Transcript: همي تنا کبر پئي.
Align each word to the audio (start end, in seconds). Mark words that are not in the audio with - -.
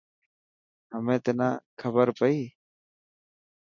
همي 0.93 1.17
تنا 1.25 1.49
کبر 1.79 2.07
پئي. 2.19 2.41